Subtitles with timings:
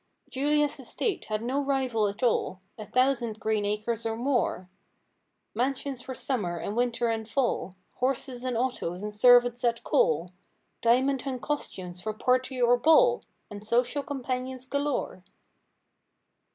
[0.31, 4.67] Julia's estate had no rival at all; A thousand green acres or more;
[5.53, 10.31] Mansions for summer and winter and fall Horses and autos and servants at call;
[10.81, 15.23] Diamond hung costumes for party or ball And social companions galore.